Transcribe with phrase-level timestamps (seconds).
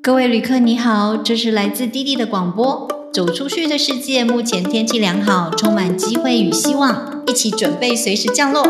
[0.00, 2.88] 各位旅客，你好，这是来自滴滴的广播。
[3.12, 8.62] 走出去的世界，目前天气良好，充满机会与希望，一起准备随时降落。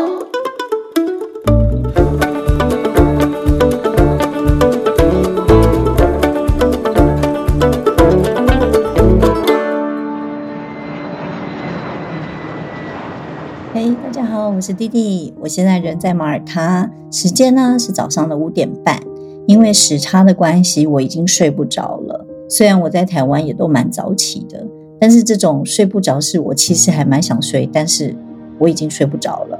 [13.73, 19.08] 嘿，大家好，我是滴滴，我现在人在马耳他，时间呢是早上的五点半。
[19.49, 22.23] 因为时差的关系，我已经睡不着了。
[22.47, 24.63] 虽然我在台湾也都蛮早起的，
[24.99, 28.15] 但是这种睡不着是我其实还蛮想睡，但是
[28.59, 29.59] 我已经睡不着了。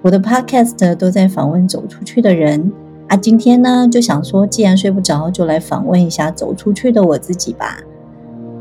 [0.00, 2.72] 我的 podcast 都在访问走出去的人
[3.08, 7.78] 啊，今天呢就想说，既然睡不着，就来访问一下走出去的我自己吧。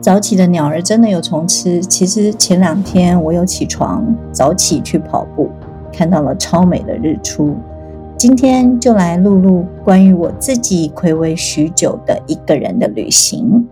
[0.01, 1.79] 早起的鸟儿真的有虫吃。
[1.79, 5.49] 其实前两天我有起床早起去跑步，
[5.93, 7.55] 看到了超美的日出。
[8.17, 13.69] 今天就来录录关于我自己暌违许久的一个人的旅行。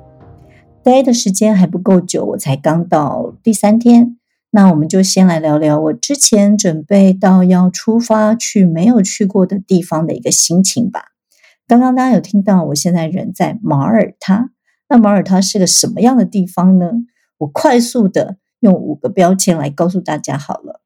[0.83, 4.20] 待的时间还不够久，我才刚到第三天。
[4.52, 11.05] 那我们就先来聊聊我之前准备到要出发去没有去过的地方的一个心情吧。
[11.66, 14.52] 刚刚大家有听到，我现在人在马耳他。
[14.88, 16.92] 那马耳他是个什么样的地方呢？
[17.39, 20.81] 我快速的用五个标签来告诉大家好了。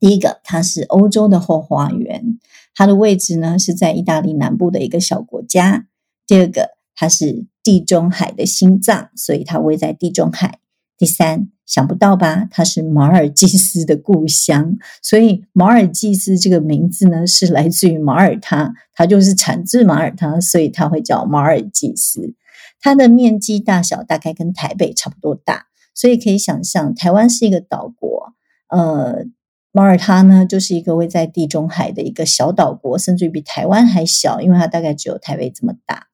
[0.00, 2.38] 第一个，它是欧洲的后花园。
[2.74, 5.86] 它的位置呢是在意大利南部的一个小国家。
[6.28, 10.60] 第二个，它是地中海的心脏，所以它位在地中海。
[10.96, 12.46] 第三，想不到吧？
[12.50, 22.34] 它是马尔济斯的故乡，所以马尔济斯这个名字呢是来自于马耳他，它就是产自马耳他，所以它会叫马尔济斯。
[22.80, 28.34] 它的面积大小大概跟台北差不多大，所以可以想象，台湾是一个岛国，
[28.68, 29.26] 呃。
[29.78, 36.08] 马耳他呢，就是一个位在地中海的一个小岛国，甚至于比台湾还小，因为它大概只有台北这么大。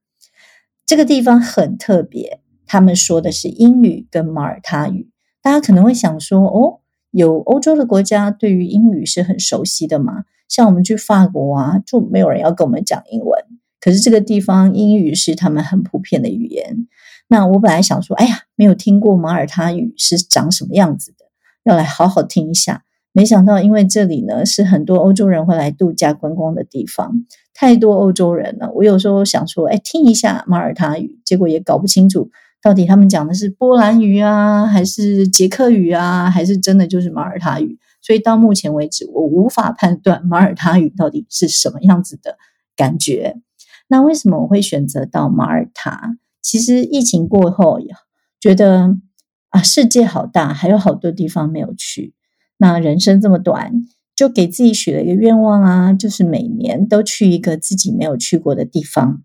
[0.84, 5.08] 这个地方很特别，他们说的是英语跟马耳他语。
[5.40, 6.80] 大家可能会想说，哦，
[7.10, 10.24] 有欧洲的国家对于英语是很熟悉的嘛？
[10.46, 13.42] 像我们去法国啊，就没有人要跟我们讲英文。
[13.80, 16.86] 可是这个地方英语是他们很普遍的语言。
[17.28, 21.24] 那我本来想说，哎呀，没有听过马耳他语是长什么样子的，
[21.62, 22.84] 要来好好听一下。
[23.16, 28.72] 没想到，因为这里呢是很多欧洲人会来度假观光的地方，太多欧洲人了。
[28.74, 32.28] 我有时候想说，哎，听一下马耳他语，结果也搞不清楚
[32.60, 37.78] 到底他们讲的是波兰语啊，还是捷克语啊，还是真的就是马耳他语。
[38.02, 42.36] 所以到目前为止，我无法判断马耳他语到底是什么样子的
[42.74, 43.36] 感觉。
[43.86, 46.18] 那为什么我会选择到马耳他？
[46.42, 47.78] 其实疫情过后，
[48.40, 48.96] 觉得
[49.50, 52.12] 啊，世界好大，还有好多地方没有去。
[52.58, 53.72] 那人生这么短，
[54.14, 59.22] 就给自己许了一个愿望啊，就是每年都去一个自己没有去过的地方。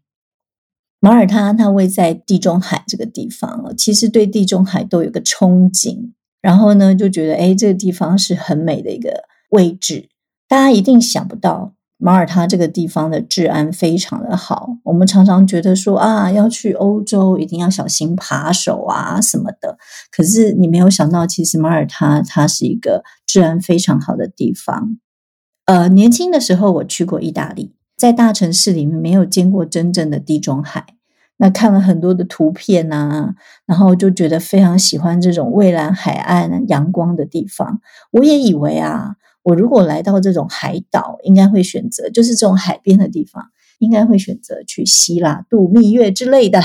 [1.00, 10.09] 马耳他它位在地中海这个地方，其实对地中海都有个憧憬，然后呢就觉得哎，这个地方是很美的一个位置，
[10.47, 11.73] 大家一定想不到。
[12.02, 19.78] 马耳他这个地方的治安非常的好，我们常常觉得说啊，要去欧洲一定要小心扒手啊什么的。
[20.10, 24.98] 可是你没有想到，其实马耳他它是一个治安非常好的地方。
[25.66, 30.86] 呃，年轻的时候我去过意大利，在大城市里面没有见过真正的地中海，
[31.36, 33.36] 那看了很多的图片啊，
[33.66, 37.81] 然后就觉得非常喜欢这种蔚蓝海岸、阳光的地方。
[38.12, 39.18] 我也以为啊。
[39.41, 43.45] 我如果来到这种海岛，应该会选择就是这种海边的地方，
[43.79, 46.61] 应该会选择去希腊度蜜月之类的。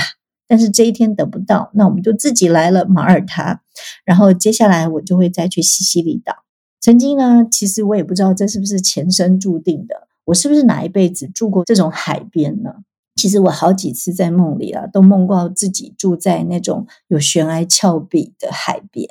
[0.46, 3.62] 但是这一天等不到，那我们就自己来了马耳他，
[4.04, 6.44] 然后接下来我就会再去西西里岛。
[6.80, 12.74] 曾经呢，其实我也不知道这是不是前生注定的，我是不是哪一辈子住过这种海边呢？
[13.14, 19.08] 其实我好几次在梦里啊，都梦到自己住在那种有悬崖峭壁的海边，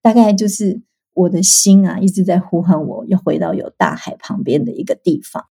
[0.00, 0.80] 大概就是。
[1.14, 5.44] 我的心啊，一直在呼唤我要回到有大海旁边的一个地方。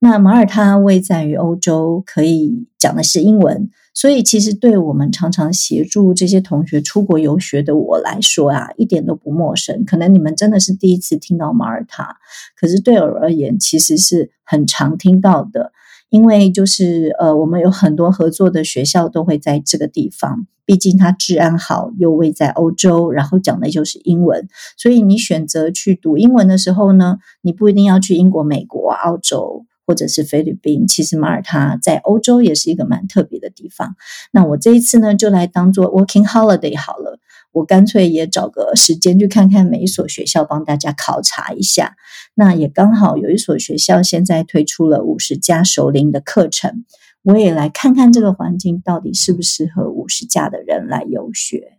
[0.00, 9.84] 那马耳他位在于欧洲，可以讲的是英文，所以其实对我们常常协助这些同学出国游学的我来说啊，一点都不陌生。
[9.84, 12.16] 可能你们真的是第一次听到马耳他，
[12.56, 15.72] 可是对我而言，其实是很常听到的。
[16.10, 33.96] 因为就是呃，我们有很多合作的学校都会在这个地方，毕竟它治安好，又位在欧洲，然后讲的就是英文，所以你选择去读英文的时候呢，你不一定要去英国、美国、澳洲或者是菲律宾，其实马耳他在欧洲也是一个蛮特别的地方。
[34.30, 37.18] 那我这一次呢，就来当做 working holiday 好了。
[37.52, 41.96] 我干脆也找个时间去看看每一所学校，帮大家考察一下。
[42.34, 46.84] 那也刚好有一所学校现在推出了五十加熟龄的课程，
[47.22, 51.78] 我也来看看这个环境到底适不适合五十加的人来游学。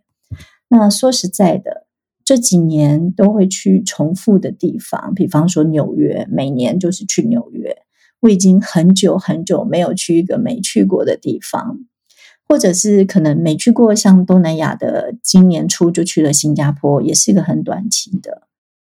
[0.68, 1.86] 那说实在的，
[2.24, 7.76] 这几年都会去重复的地方，比方说纽约，每年就是去纽约。
[8.20, 11.78] 我已经很久很久没有去一个没去过的地方，
[12.46, 18.46] 或者是可能没去过像东南亚的，今年初就去了新加坡，也是一个很短期的。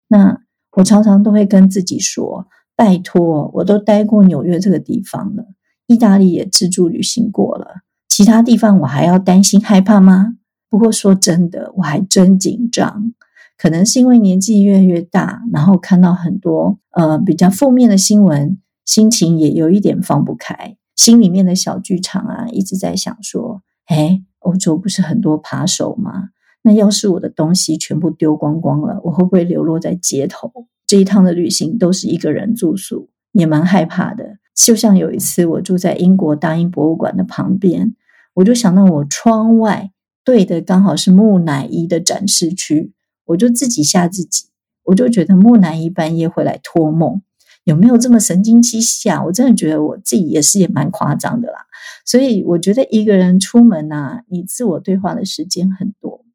[0.09, 0.41] 那
[0.73, 2.45] 我常常都会跟自己说：
[2.75, 5.45] 拜托，我都待过纽约这个地方了，
[5.91, 10.35] 意大利也自助旅行过了，其他地方我还要担心害怕吗？
[10.69, 13.13] 不过说真的，我还真紧张。
[13.57, 18.57] 可能是因为年纪越来越大，然后看到很多呃比较负面的新闻。
[18.83, 26.29] 心情也有一点放不开，心里面的小剧场啊，一直在想说：哎，欧洲不是很多扒手吗？
[26.63, 30.51] 那要是我的东西全部丢光光了，我会不会流落在街头？
[30.87, 34.37] 这一趟的旅行都是一个人住宿，也蛮害怕的。
[34.53, 37.95] 就像有一次，我住在英国大英博物馆的旁边，
[38.35, 39.91] 我就想到我窗外
[40.23, 42.93] 对的刚好是木乃伊的展示区，
[43.25, 44.47] 我就自己吓自己，
[44.83, 47.21] 我就觉得木乃伊半夜会来托梦。
[47.63, 49.23] 有没有这么神经兮兮啊？
[49.23, 51.59] 我真的觉得我自己也是也蛮夸张的啦。
[52.05, 56.25] 所以我觉得一个人出门呐，你自我对话的时间很多，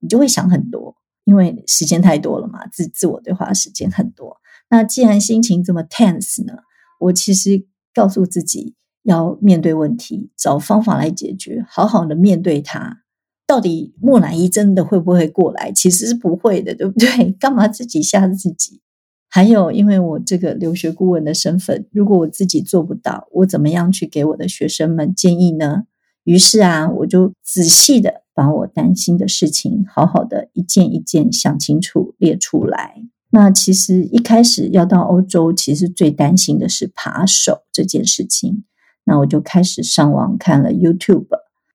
[0.00, 2.66] 你就会想很多，因为时间太多了嘛。
[2.68, 4.38] 自自我对话的时间很多。
[4.70, 6.54] 那既然心情这么 tense 呢，
[7.00, 13.02] 我其实告诉自己要面对问题，找方法来解决，好好的面对它。
[13.46, 15.72] 到底木乃伊真的会不会过来？
[15.72, 17.32] 其实是不会的，对不对？
[17.40, 18.80] 干嘛自己吓自己？
[19.28, 25.84] 还有，因为我这个留学顾问的身份，如果我自己做不到，我怎么样去给我的学生们建议呢？
[26.24, 33.02] 于是啊，我就仔细的把我担心的事情，好好的一件一件想清楚列出来。
[33.30, 38.64] 那其实一开始要到欧洲，其实最担心的是扒手这件事情。
[39.04, 41.26] 那我就开始上网看了 YouTube，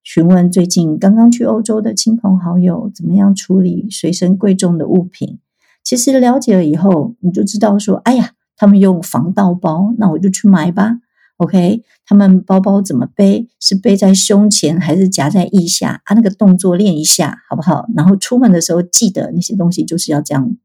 [0.04, 5.40] 询问最近刚刚去欧洲的亲朋好友，怎么样处理随身贵重的物品。
[5.84, 10.98] 其实了解了以后，你就知道说，哎呀，他们用防盗包，那我就去买吧。
[11.38, 13.48] OK，他们包包怎么背？
[13.60, 16.02] 是背在胸前还是夹在腋下？
[16.06, 17.88] 啊，那个动作练一下好不好？
[17.96, 20.56] 然后出门的时候记得那些东西就是要这样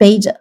[0.00, 0.40] 背着。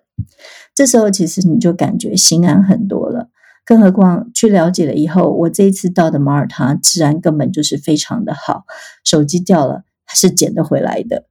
[0.74, 3.28] 这时候其实你就感觉心安很多了。
[3.66, 8.64] 更何况去了解了以后，我这一次到的马耳他治安根本就是非常的好，
[9.04, 11.26] 手机掉了还是捡得回来的。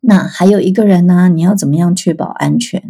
[0.00, 1.28] 那还有一个人呢？
[1.28, 2.82] 你要怎么样确保安全？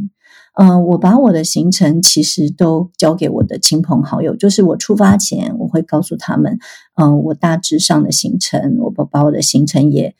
[0.58, 6.58] 嗯，我把我的行程其实都交给我的亲朋好友，就是我出发前我会告诉他们，
[7.00, 10.16] 嗯，我大致上的行程，我把把我的行程也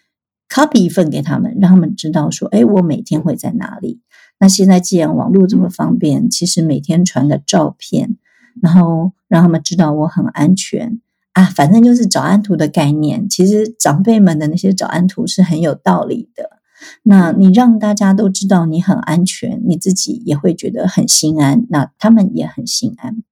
[0.50, 4.00] copy 一份给他们，让他们知道说，哎，我每天会在哪里。
[4.38, 8.16] 那现在既然网络这么方便，其实每天传个照片，
[8.60, 11.00] 然后让他们知道我很安全
[11.32, 13.28] 啊，反正就是早安图的概念。
[13.28, 16.58] 其实长辈们的那些早安图是很有道理的。
[17.02, 23.22] 那你让大家都知道你很安全，你自己也会觉得很心安，那他们也很心安。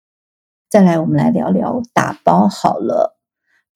[0.70, 3.17] 再来，我们来聊聊打包好了。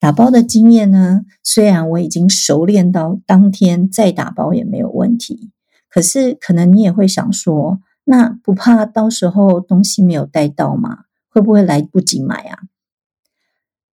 [0.03, 5.49] 打包的经验呢，虽然我已经熟练到当天再打包也没有问题，
[5.87, 11.05] 可是可能你也会想说，那不怕到时候东西没有带到吗？
[11.29, 12.59] 会不会来不及买啊？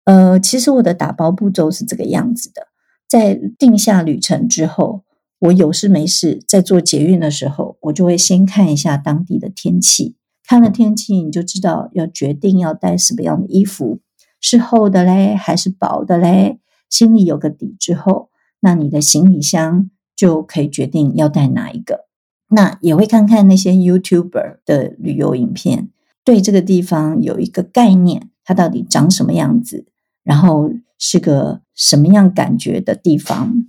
[0.06, 2.70] 呃，其实我的打包步骤是这个样子的，
[3.08, 5.04] 在定下旅程之后。
[5.42, 10.16] 我有事没事，在做捷运的时候，我就会先看一下当地的天气。
[10.46, 14.00] 看了天气，你就知道要决定要带什么样的衣服，
[14.42, 16.60] 是厚的嘞，还是薄的嘞？
[16.90, 18.30] 心里有个底之后，
[18.62, 22.06] 那你的行李箱就可以决定要带哪一个。
[22.50, 25.90] 那也会看看那些 YouTuber 的旅游影片，
[26.24, 29.86] 对这个地方有一个概念，它到底长什么样子，
[30.24, 33.66] 然后是个什么样感觉的地方。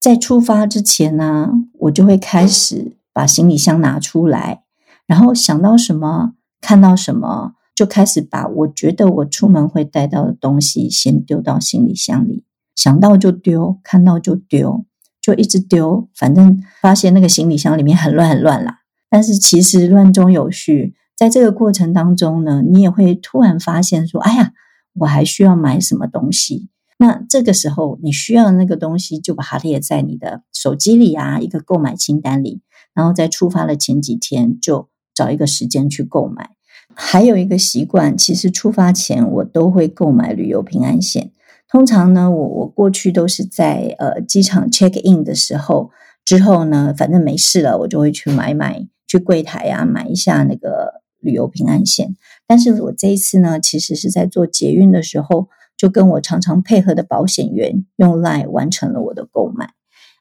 [0.00, 4.64] 在出发之前呢，我就会开始把行李箱拿出来，
[5.06, 12.44] 然后想到什么，看到什么，就开始把我觉得我出门会带到的东西先丢到行李箱里。
[12.76, 14.84] 想到就丢，看到就丢，
[15.22, 16.06] 就一直丢。
[16.14, 18.80] 反正发现那个行李箱里面很乱很乱啦。
[19.08, 24.52] 但是其实乱中有序，在这个过程当中呢，你也会突然发现说：“哎呀，
[24.96, 26.68] 我还需要买什么东西。”
[27.00, 32.60] 那这个时候，你需要的那个东西，就把它列在你的手机里啊，一个购买清单里。
[32.92, 36.50] 然后在出发的前几天，就找一个时间去购买。
[36.94, 41.30] 还有一个习惯，其实出发前我都会购买旅游平安险。
[41.68, 45.90] 通常呢，我我过去都是在呃机场 check in 的时候
[46.24, 52.16] 之后呢，反正没事了，我就会去买买去柜台啊买一下那个旅游平安险。
[52.46, 55.48] 但是我这一次呢，其实是在做捷运的时候。
[55.80, 59.70] 就跟我常常配合的保险员用 Line 完成了我的购买。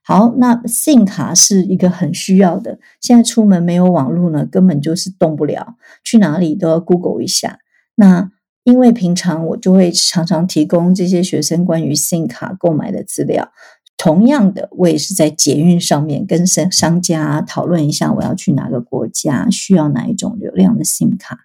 [0.09, 2.79] 好，那 SIM 卡是一个很需要的。
[2.99, 7.59] 现在出门没有网络呢，根本就是动不了，去哪里都要 Google 一下。
[7.93, 8.31] 那
[8.63, 13.51] 因为平常我就会常常提供这些学生关于 SIM 卡购买的资料。
[13.97, 21.37] 同样的，我也是在捷运上面跟商商家讨论一下，我要去哪个国家，需要哪一种流量的 SIM 卡。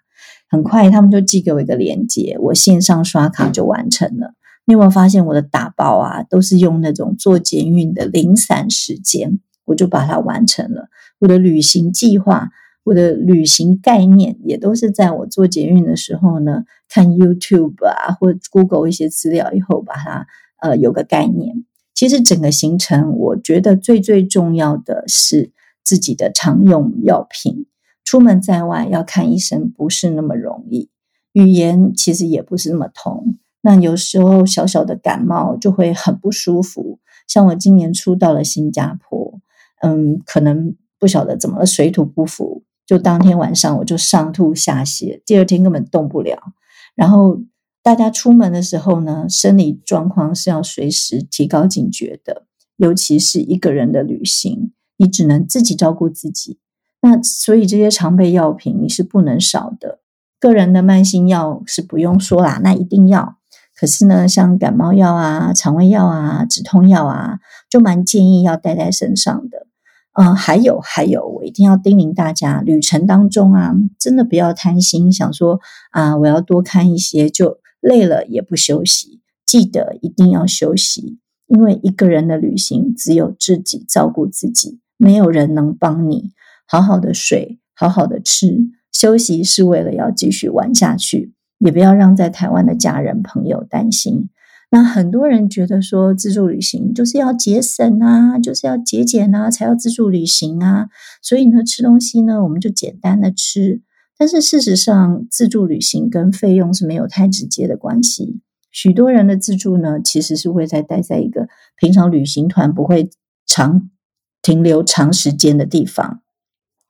[0.49, 4.33] 很快他们就寄给我一个链接，我线上刷卡就完成了。
[4.65, 10.89] 你有没有发现我的打包啊，都是用那种做捷运的零散时间，我就把它完成了。
[11.19, 12.49] 我的旅行计划，
[12.83, 20.27] 我的旅行概念，也都是在我做捷运的时候呢，看 YouTube 啊，或 Google 一些资料以后，把它
[20.59, 21.63] 呃有个概念。
[21.93, 25.51] 其实整个行程，我觉得最最重要的是
[25.83, 27.67] 自己的常用药品。
[28.03, 30.89] 出门在外要看医生不是那么容易，
[31.33, 33.37] 语言其实也不是那么通。
[33.65, 36.99] 那有时候小小的感冒就会很不舒服。
[37.27, 39.39] 像我今年初到了新加坡，
[39.81, 46.53] 嗯，可能不晓得怎么水土不服，就当天晚上我就上吐下泻，第二天根本动不了。
[46.95, 47.41] 然后。
[47.85, 56.57] 大家出门的时候呢，生理状况是要随时提高警觉的，尤其是一个人的旅行，你只能自己照顾自己。
[57.03, 59.99] 那所以这些常备药品你是不能少的。
[60.39, 63.37] 个人的慢性药是不用说啦，那一定要。
[63.75, 67.39] 可是呢，像感冒药啊、肠胃药啊、止痛药啊，
[67.69, 69.67] 就蛮建议要带在身上的。
[70.13, 75.59] 嗯，还有还有，我一定要叮咛大家，旅程当中啊，真的不要贪心，想说
[75.91, 77.57] 啊，我要多看一些就。
[77.81, 86.31] 累了也不休息，记得一定要休息，因为一个人的旅行只有自己照顾自己，没有人能帮你。
[86.67, 88.57] 好好的睡，好好的吃，
[88.91, 94.29] 休息是为了要继续玩下去，也不要让在台湾的家人朋友担心。
[94.71, 100.87] 那很多人觉得说自助旅行就是要节省啊，就是要节俭啊，才要自助旅行啊。
[101.21, 103.81] 所以呢，吃东西呢，我们就简单的吃。
[104.17, 108.41] 但是事实上，自助旅行跟费用是没有太直接的关系。
[108.71, 111.47] 许多人的自助呢，其实是会在待在一个
[111.77, 113.09] 平常旅行团不会
[113.45, 113.89] 长
[114.41, 116.21] 停留长时间的地方，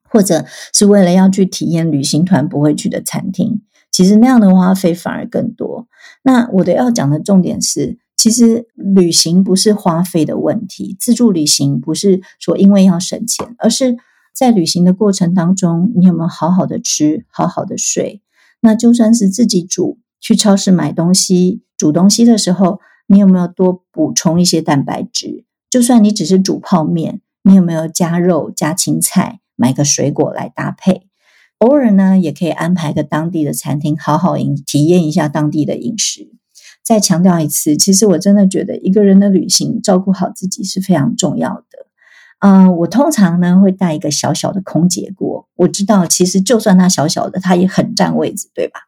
[0.09, 3.61] 或者是为了要去体验旅行团不会去的餐厅。
[3.95, 5.87] 其实那样的花费反而更多。
[6.23, 13.97] 那我的要讲的重点是，其实旅行不是花费的问题，自助旅行不是说因为要省钱，而是。
[14.37, 18.21] 在旅行的过程当中，你有没有好好的吃，好好的睡？
[18.59, 25.45] 那就算是自己煮，去超市买东西、煮东西的时候，你有没有多补充一些蛋白质？
[25.69, 31.07] 就算你只是煮泡面，你有没有加肉、加青菜，买个水果来搭配？
[31.59, 36.31] 偶尔呢，也可以安排个当地的餐厅，好好饮体验一下当地的饮食。
[36.83, 41.87] 再强调一次，其实我真的觉得一个人的旅行，照顾好自己是非常重要的。
[42.39, 45.47] 嗯，我通常呢会带一个小小的空姐锅。
[45.55, 48.81] 我知道，其实就算它小小的，它也很占位置，对吧？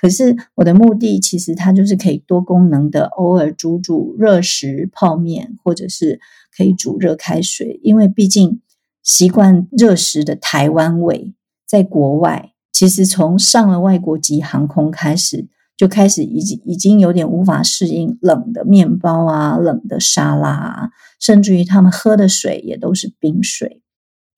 [0.00, 6.18] 可是我的目的其实它就是可以多功能的，偶尔煮煮热食、泡面，或者是
[6.56, 7.78] 可以煮热开水。
[7.84, 8.60] 因为毕竟
[9.02, 11.32] 习惯热食的台湾味，
[11.66, 15.48] 在国外其实从上了外国籍航空开始。
[15.78, 20.88] 就开始已经已经有点无法适应冷的面包啊，冷的沙拉啊，
[21.20, 23.82] 甚至于他们喝的水也都是冰水。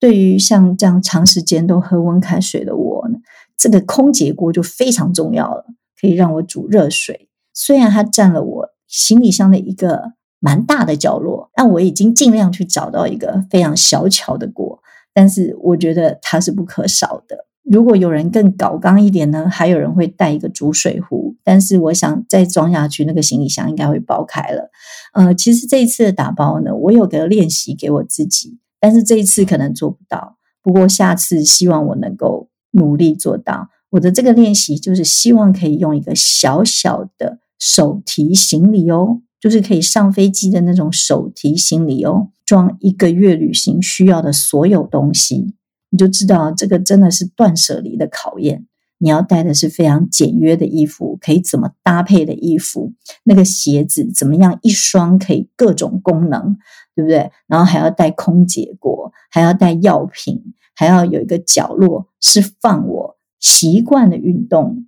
[0.01, 3.19] 对于像这样长时间都喝温开水的我呢，
[3.57, 5.63] 这个空姐锅就非常重要了，
[6.01, 7.29] 可以让我煮热水。
[7.53, 14.78] 虽然它占了我行李箱的一个蛮大的角落，但我已经尽量去找到一个非常小巧的锅，
[15.13, 17.45] 但是我觉得它是不可少的。
[17.63, 24.71] 如果有人更搞刚一点呢，还有人会带一个煮水壶，但是我想再装下去，那个行李箱应该会爆开了。
[25.13, 30.37] 呃，其实这一次的打包呢，我有个练习给我自己，但是这一次可能做不到。
[30.63, 33.69] 不过下次希望我能够努力做到。
[33.91, 45.55] 我的这个练习就是希望可以用一个小小的手提行李哦，就是可以上飞机的那种手提行李哦，装一个月旅行需要的所有东西。
[45.91, 48.65] 你就知道这个真的是断舍离的考验。
[49.01, 52.91] 你要带的是非常简约的衣服，可以怎么搭配的衣服？
[53.23, 54.59] 那个鞋子怎么样？
[54.61, 56.57] 一双可以各种功能，
[56.93, 57.31] 对不对？
[57.47, 64.85] 然后还要带空姐锅，还要带药品，还要有一个角落是放我习惯的运动，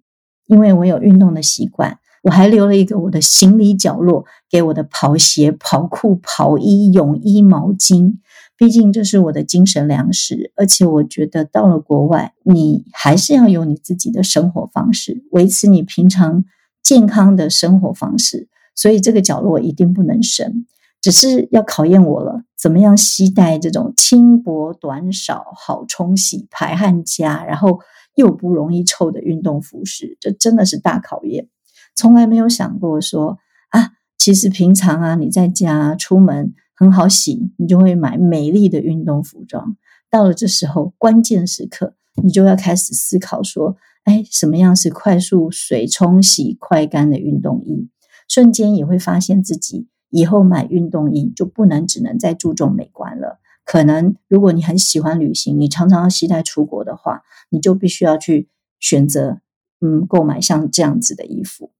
[0.47, 1.97] 因为我有运动的习惯。
[2.21, 8.17] 我还留了一个我的行李角落，给我的跑鞋、跑裤、跑衣、泳衣、毛巾。
[8.55, 16.45] 毕竟这是我的精神粮食，而且我觉得到了国外，你还是要有你自己的生活方式，维持你平常
[16.83, 20.65] 健康的生活方式，所以这个角落一定不能省。
[21.01, 27.79] 只是要考验我了，怎么样携带这种轻薄短少、好冲洗、排汗佳，然后
[28.13, 31.47] 又不容易臭的运动服饰，这真的是大考验。
[31.95, 33.37] 从来没有想过说
[33.69, 39.75] 啊，其实平常啊，你在家出门很好洗，你就会买美丽的运动服装。
[40.09, 47.89] 到了这时候关键时刻，你就要开始思考说，哎，什么样是快速水冲洗、快干的运动衣？
[48.27, 49.87] 瞬间也会发现自己。
[50.09, 53.39] 以后买运动衣就不能只能再注重美观了。
[53.63, 59.39] 可能如果你很喜欢旅行，你常常要携带出国的话，你就必须要去选择，
[59.79, 61.71] 嗯，购买像这样子的衣服。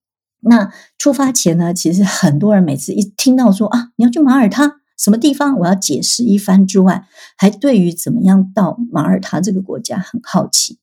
[0.41, 7.05] 那出发前呢，其实很多人每次一听到说啊，你要去马耳他什么地方，我要解释一番之外，
[7.37, 10.79] 还对于怎么样到马耳他这个国家很好奇。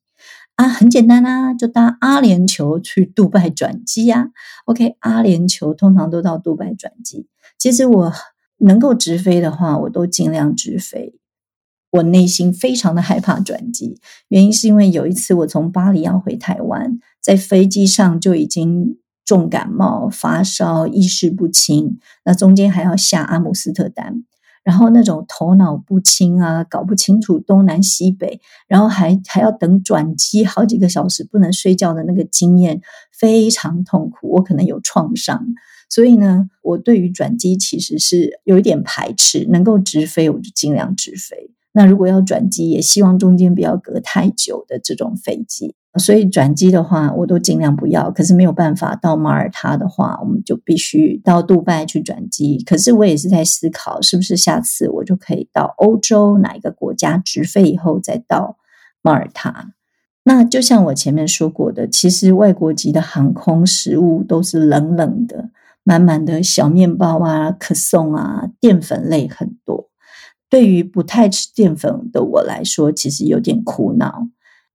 [0.57, 4.31] 啊，很简单啊，就搭阿联酋去杜拜转机呀。
[4.65, 7.29] OK，阿联酋通常都到杜拜转机。
[7.59, 8.13] 其实我
[8.59, 11.15] 能够直飞的话，我都尽量直飞。
[11.91, 24.25] 我内心非常的害怕转机，原因是因为有一次我从巴黎要回台湾，在飞机上就已经重感冒、发烧、意识不清，那中间还要下阿姆斯特丹。
[24.65, 32.81] 然后那种头脑不清啊，搞不清楚东南西北，然后还还要等转机好几个小时不能睡觉的那个经验
[33.13, 35.45] 非常痛苦，我可能有创伤，
[35.91, 39.47] 所以呢，我对于转机其实是有一点排斥。
[39.51, 45.75] 能够直飞我就尽量直飞，那如果要转机，也希望中间不要隔太久的这种飞机。
[45.99, 48.11] 所以转机的话，我都尽量不要。
[48.11, 52.63] 可是没有办法，到马耳他的话，我们就必须到杜拜去转机。
[52.65, 58.57] 可是我也是在思考，是不是下次我就可以到欧洲哪一个国家直飞以后再到
[59.03, 59.73] 马耳他？
[60.25, 65.51] 那就像我前面说过的，其实外国籍的航空食物都是冷冷的，
[65.83, 69.89] 满满的小面包啊、可颂啊，淀粉类很多。
[70.51, 74.29] 对于不太吃淀粉的我来说，其实有点苦恼。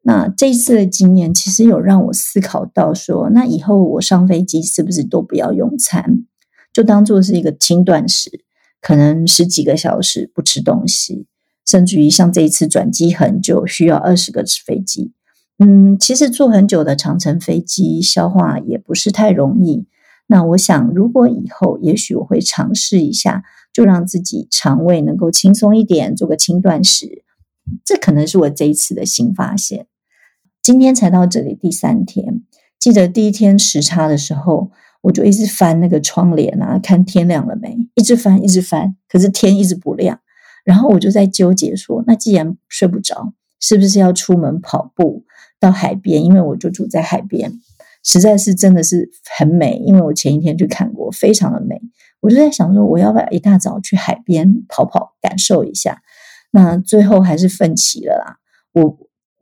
[0.06, 6.26] 那这一次的经验，其实有让我思考到说，那以后我上飞机是不是都不要用餐，
[6.74, 8.44] 就当做是一个轻断食，
[8.82, 11.26] 可能十几个小时不吃东西，
[11.66, 15.13] 甚至于像这一次转机很久，需要二十个飞机，
[15.60, 19.86] 嗯，其实坐很久的长程飞机，消化也不是太容易。
[20.28, 27.24] 那我想，如果以后，也许我会尝试一下，就让自己肠胃能够轻松一点，做个轻断食，
[27.86, 29.88] 这可能是我这一次的新发现。
[30.63, 32.41] 今天才到这里第三天，
[32.80, 34.71] 记得第一天时差的时候，
[35.02, 40.21] 我就一直翻那个窗帘啊，看天亮了没，一直翻，一直翻，可是天一直不亮。
[40.63, 45.26] 然后我就在纠结说，那既然睡不着，是不是要出门跑步
[45.60, 46.23] 到海边？
[46.23, 47.60] 因为我就住在海边，
[48.02, 51.82] 实在是真的是很美，因为我前一天去看过，非常的美。
[52.21, 56.02] 我就在想说，我要不要一大早去海边跑跑，感受一下？
[56.52, 58.38] 那最后还是奋起了啦，
[58.71, 58.97] 我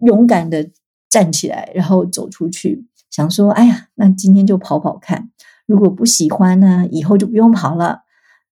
[0.07, 0.71] 勇敢的。
[1.12, 5.30] 站起来，然后走出去，想说：“哎呀，那今天就跑跑看。
[5.67, 8.00] 如果不喜欢呢，以后就不用跑了。”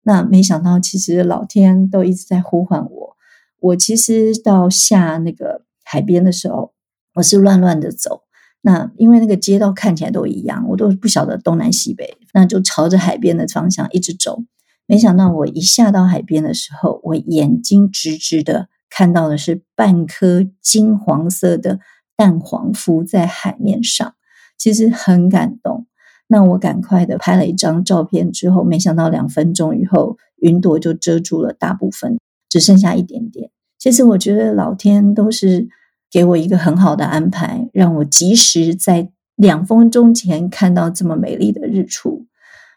[0.07, 3.17] 那没想到，其实老天都一直在呼唤我。
[3.59, 6.73] 我其实到下那个海边的时候，
[7.15, 8.21] 我是乱乱的走。
[8.61, 14.43] 那因为那个街道看起来都一样，我都不晓得东南西北，那就朝着海边的方向一直走。
[14.85, 21.79] 没想到，我一下到海边的时候，我眼睛直直的看到的是半颗金黄色的。
[22.17, 24.15] 蛋黄浮在海面上，
[24.57, 25.87] 其实很感动。
[26.27, 32.17] 那我赶快的拍了一张照片之后，没想到两分钟以后，云朵就遮住了大部分，
[32.49, 33.51] 只剩下一点点。
[33.77, 35.67] 其实我觉得老天都是
[36.09, 42.25] 给我一个很好的安排，让我及时在两分钟前看到这么美丽的日出。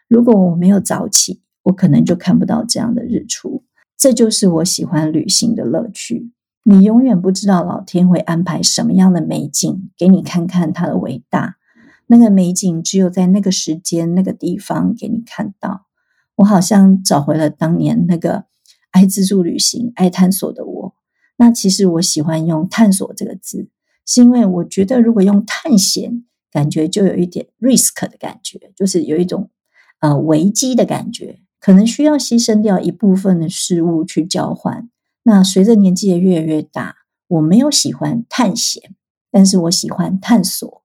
[0.07, 3.63] 如果我没有早起，我可能就看不到这样的日出。
[3.97, 6.31] 这就是我喜欢旅行的乐趣。
[6.63, 11.57] 你永远不知道老天会安排什么样的美景给你看看它的伟大。
[12.07, 15.85] 那个美景只有在那个时间、那个地方给你看到。
[16.35, 18.45] 我好像找回了当年那个
[18.91, 20.95] 爱自助旅行、爱探索的我。
[21.37, 23.69] 那其实我喜欢用“探索”这个字，
[24.05, 29.49] 是因为我觉得如果用“探险”，感觉就有一点 risk 的感觉，就是有一种
[29.99, 34.88] 呃危机的感觉，可能需要牺牲掉一部分的事物去交换。
[35.23, 36.95] 那随着年纪也越来越大，
[37.27, 38.95] 我没有喜欢探险，
[39.31, 40.83] 但是我喜欢探索。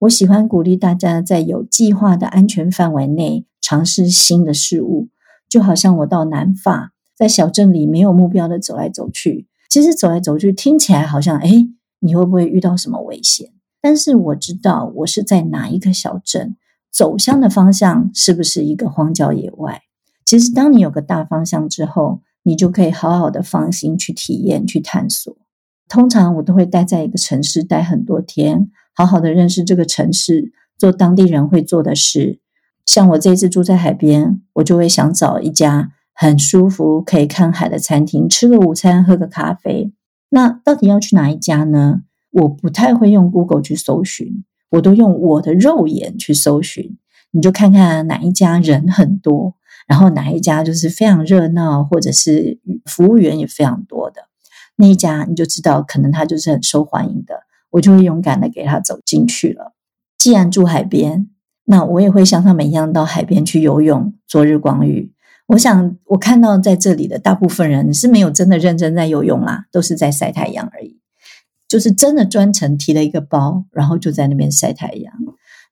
[0.00, 5.08] 我喜欢鼓励大家在有计划的安全范围内尝试新的事物，
[5.48, 9.46] 就好像我到南法，在小镇里没有目标的走来走去。
[9.70, 11.50] 其实走来走去听起来好像，哎，
[12.00, 13.52] 你会不会遇到什么危险？
[13.80, 16.56] 但是我知道我是在哪一个小镇，
[16.90, 19.82] 走向的方向是不是一个荒郊野外？
[20.24, 25.36] 其实，当你有个大方向之后，你就可以好好的放心去体验、去探索。
[25.88, 32.38] 通常我都会待在一个城市待很多天，好好的认识这个城市，做当地人会做的事。
[32.84, 39.92] 像我这次住在海边，我就会想找一家很舒服、可以看海的餐厅，吃个午餐，喝个咖啡。
[40.30, 42.02] 那到底要去哪一家呢？
[42.30, 44.44] 我不太会用 Google 去搜寻。
[44.70, 46.96] 我都用我的肉眼去搜寻，
[47.32, 49.54] 你就看看哪一家人很多，
[49.86, 54.22] 然后哪一家就是非常热闹，或者是服务员也非常多的
[54.76, 59.74] 那一家，你就知道可能他就是很受欢迎的，我就会勇敢的给他走进去了。
[60.18, 61.28] 既然住海边，
[61.64, 65.12] 那我也会像他们一样到海边去游泳、做日光浴。
[65.48, 71.00] 我想我看到在这里的大部分人是没有真的认真在游泳啦，都是在晒太阳而已。
[71.68, 75.12] 就是真的专程提了一个包，然后就在那边晒太阳。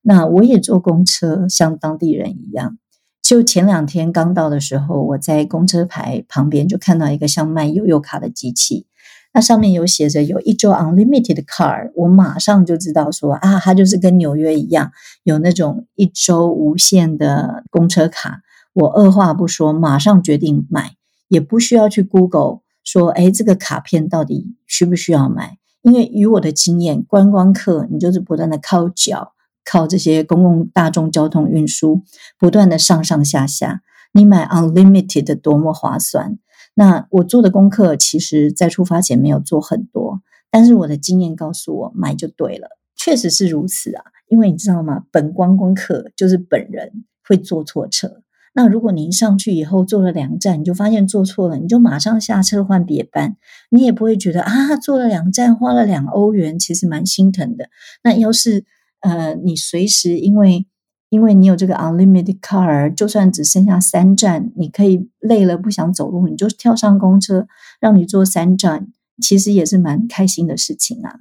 [0.02, 2.78] 那我也坐公车，像当地人一样。
[3.24, 8.86] 就前两天刚到的时候，我在公车牌旁边就看到一个像卖悠悠卡的机器，
[9.32, 18.42] 那上面有写着有一周 unlimited card，我马上就知道说啊，它就是跟纽约一样有那种一周无限的公车卡。
[18.74, 20.96] 我二话不说，马上决定买，
[21.28, 25.56] 也不需要去 Google 说，哎，这个卡片到底需不需要买？
[25.80, 29.33] 因为以我的经验，观光客你就是不断的靠脚，
[29.64, 32.02] 靠这些公共大众交通运输，
[32.38, 33.82] 不断的上上下下。
[34.12, 36.38] 你买 unlimited 多么划算？
[36.74, 44.04] 那我做的功课，其实在出发前没有做很多，但是我的经验告诉我，买就对了，确实是如此啊。
[44.28, 45.04] 因为你知道吗？
[45.12, 48.22] 本观光客就是本人会坐错车。
[48.56, 53.36] 那如果您上去以后坐了两站，你就发现坐错了，你就马上下车换别班，
[53.70, 57.68] 你也不会觉得啊，坐了两站花了两欧元，其实蛮心疼的。
[58.02, 58.64] 那要是
[59.04, 60.66] 呃，你随时因为
[61.10, 67.46] 因为你有这个 unlimited car，就算只剩下三站，你可以累了不想走路，你就跳上公车，
[67.78, 68.88] 让你坐三站，
[69.22, 71.20] 其实也是蛮开心的事情啊。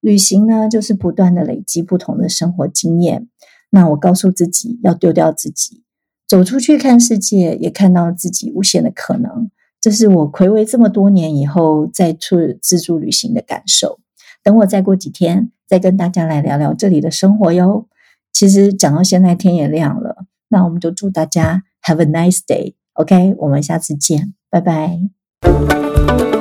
[0.00, 3.28] 旅行呢，就是不断的累积不同的生活经验。
[3.70, 5.84] 那我告诉自己要丢掉自己。
[6.28, 9.50] 走出去看世界，也看到自己无限的可能。
[9.80, 14.00] 这是我暌违这么多年以后再次自助旅行的感受。
[14.42, 17.86] 等我再过几天，再跟大家来聊聊这里的生活哟。
[18.32, 22.74] 其实讲到现在天也亮了，那我们就祝大家 Have a nice day。
[22.94, 26.31] OK，我们下次见，拜拜。